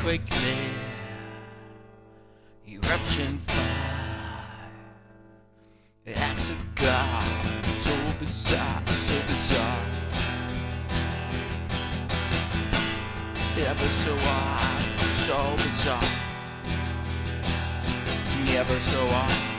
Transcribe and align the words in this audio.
quickly. 0.00 0.56
Eruption 2.66 3.38
fire. 3.38 4.70
Acts 6.16 6.48
of 6.48 6.74
God. 6.74 7.22
So 7.84 7.94
bizarre, 8.18 8.82
so 8.86 9.16
bizarre. 9.28 9.84
Ever 13.58 13.90
so 14.04 14.14
odd, 14.26 14.82
so 15.26 15.38
bizarre. 15.56 16.10
Never 18.46 18.78
so 18.80 19.06
odd. 19.14 19.49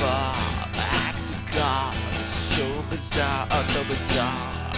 Far. 0.00 0.34
Acts 0.78 1.30
of 1.30 1.42
God. 1.54 1.94
So 2.56 2.66
bizarre. 2.90 3.46
Oh, 3.50 3.64
so 3.72 3.80
bizarre. 3.90 4.72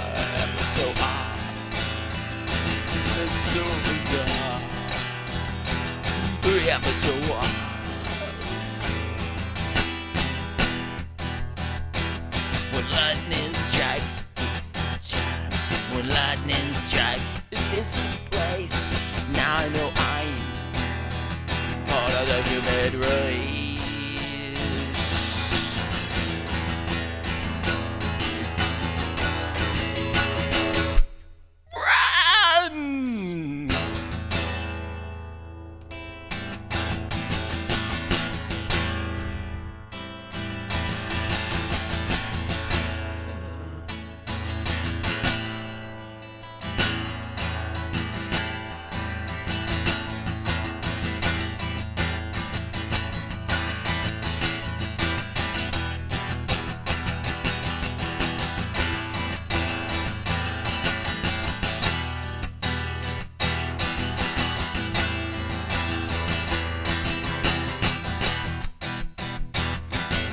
Uh, 0.00 0.46
so 0.76 0.86
odd. 1.10 1.38
It's 3.22 3.38
so 3.52 3.64
bizarre. 3.86 4.60
Yeah, 6.66 6.78
but 6.84 6.96
so 7.04 7.14
odd. 7.34 7.54
When 12.72 12.86
lightning 12.90 13.52
strikes, 13.70 14.14
it's 14.36 14.62
the 14.72 15.16
time. 15.16 15.50
When 15.92 16.06
lightning 16.08 16.68
strikes, 16.86 17.28
it 17.50 17.64
is 17.78 17.90
the 17.92 18.08
place. 18.30 18.76
Now 19.32 19.56
I 19.56 19.68
know 19.68 19.88
I'm 19.96 20.36
part 21.86 22.12
of 22.20 22.26
the 22.28 22.40
human 22.48 23.00
race. 23.00 23.63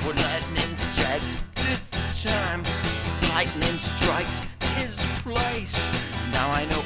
When 0.04 0.16
lightning 0.16 0.76
strikes 0.78 1.42
this 1.54 2.24
time, 2.24 2.62
lightning 3.28 3.78
strikes 3.78 4.40
his 4.74 4.96
place. 5.22 5.72
Now 6.32 6.50
I 6.50 6.64
know 6.64 6.82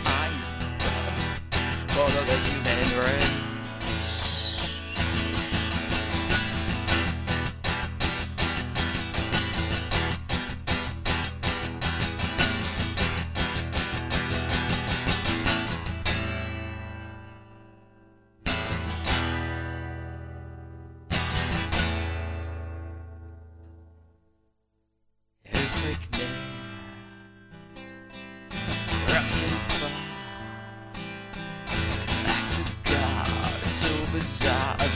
part 1.96 2.14
of 2.14 2.26
the 2.26 2.36
human 2.50 2.95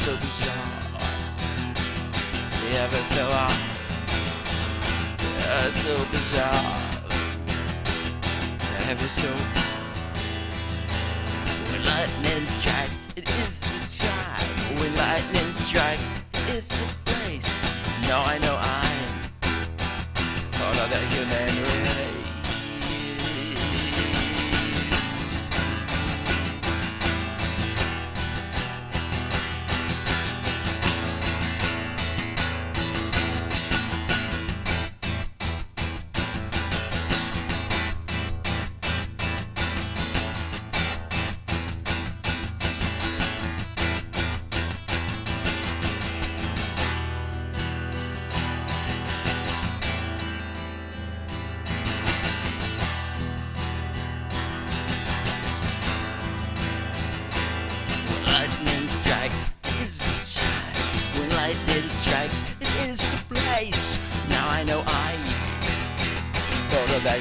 so 0.00 0.16
bizarre. 0.16 1.00
Yeah, 2.72 2.88
but 2.90 3.04
so 3.14 3.24
odd. 3.44 3.60
Yeah, 5.20 5.74
so 5.84 5.94
bizarre. 6.12 6.76
Ever 8.88 9.10
so 9.20 9.30
When 11.70 11.82
lightning 11.84 12.46
strikes, 12.58 13.06
it 13.16 13.28
is 13.28 13.60
the 13.60 14.04
time. 14.06 14.78
When 14.80 14.92
lightning 14.96 15.52
strikes, 15.66 16.08
it's 16.48 16.68
the 16.68 16.99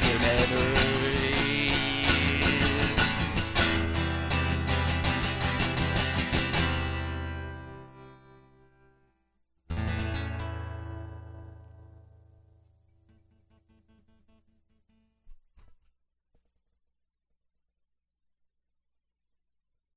You 0.02 0.18
never. 0.20 0.99